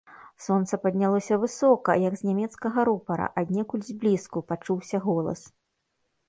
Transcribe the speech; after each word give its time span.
Сонца 0.43 0.77
паднялося 0.85 1.37
высока, 1.43 1.95
як 2.03 2.17
з 2.21 2.29
нямецкага 2.29 2.85
рупара, 2.89 3.27
аднекуль 3.43 3.85
зблізку, 3.91 4.43
пачуўся 4.49 4.97
голас. 5.07 5.47